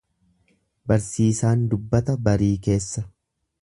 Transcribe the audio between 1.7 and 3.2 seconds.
dubbata barii keessa.